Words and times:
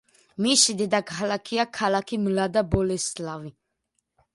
მისი 0.45 0.75
დედაქალაქია 0.79 1.67
ქალაქი 1.81 2.21
მლადა-ბოლესლავი. 2.25 3.59